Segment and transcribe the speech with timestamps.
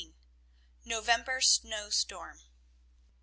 [0.83, 2.39] NOVEMBER SNOWSTORM.